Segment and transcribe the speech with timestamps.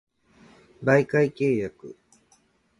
[0.81, 1.95] 媒介契約